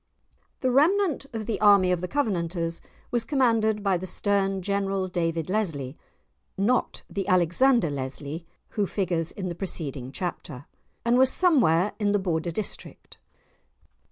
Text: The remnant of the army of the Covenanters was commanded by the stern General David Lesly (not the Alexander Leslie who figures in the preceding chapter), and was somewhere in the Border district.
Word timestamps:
The 0.61 0.71
remnant 0.71 1.27
of 1.31 1.45
the 1.45 1.61
army 1.61 1.91
of 1.91 2.01
the 2.01 2.07
Covenanters 2.07 2.81
was 3.11 3.23
commanded 3.23 3.83
by 3.83 3.97
the 3.97 4.07
stern 4.07 4.63
General 4.63 5.07
David 5.07 5.45
Lesly 5.47 5.95
(not 6.57 7.03
the 7.07 7.27
Alexander 7.27 7.91
Leslie 7.91 8.47
who 8.69 8.87
figures 8.87 9.31
in 9.31 9.47
the 9.47 9.53
preceding 9.53 10.11
chapter), 10.11 10.65
and 11.05 11.19
was 11.19 11.31
somewhere 11.31 11.93
in 11.99 12.13
the 12.13 12.17
Border 12.17 12.49
district. 12.49 13.19